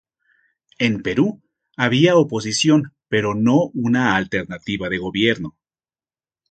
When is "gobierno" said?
4.97-5.55